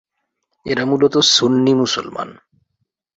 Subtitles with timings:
[0.65, 2.29] এরা মূলত সুন্নি মুসলমান।